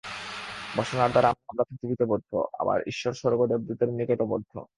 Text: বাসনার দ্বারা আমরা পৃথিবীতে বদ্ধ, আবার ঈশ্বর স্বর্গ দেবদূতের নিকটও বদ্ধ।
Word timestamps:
বাসনার 0.75 1.09
দ্বারা 1.11 1.29
আমরা 1.43 1.63
পৃথিবীতে 1.69 2.05
বদ্ধ, 2.05 2.31
আবার 2.59 2.77
ঈশ্বর 2.87 3.13
স্বর্গ 3.13 3.39
দেবদূতের 3.47 3.89
নিকটও 3.97 4.25
বদ্ধ। 4.25 4.51